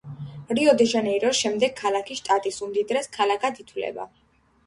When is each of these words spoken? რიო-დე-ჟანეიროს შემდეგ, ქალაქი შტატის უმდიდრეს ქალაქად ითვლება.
რიო-დე-ჟანეიროს 0.59 1.41
შემდეგ, 1.41 1.75
ქალაქი 1.81 2.17
შტატის 2.21 2.57
უმდიდრეს 2.67 3.11
ქალაქად 3.19 3.63
ითვლება. 3.65 4.09